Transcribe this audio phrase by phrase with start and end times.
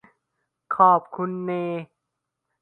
[0.75, 1.51] ขอบคุณเน